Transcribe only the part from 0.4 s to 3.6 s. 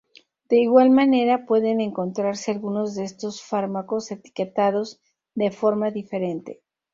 De igual manera pueden encontrarse algunos de estos